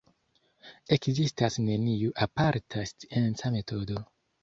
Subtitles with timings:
[0.97, 4.09] Ekzistas neniu aparta scienca metodo.